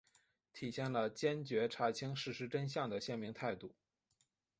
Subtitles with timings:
[0.51, 3.75] 体现了坚决查清事实真相的鲜明态度